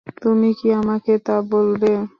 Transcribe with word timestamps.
তুমি 0.21 0.49
কি 0.53 0.67
আমাকে 0.73 1.13
তা 1.25 1.35
বলবে? 1.51 1.91